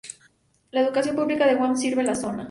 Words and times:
La 0.71 0.81
educación 0.81 1.15
pública 1.15 1.45
de 1.45 1.53
Guam 1.53 1.77
sirve 1.77 2.01
la 2.01 2.15
zona. 2.15 2.39